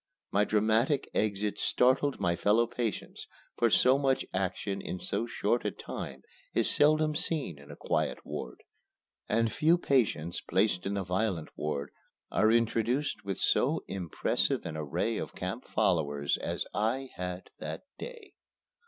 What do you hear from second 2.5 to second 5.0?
patients, for so much action in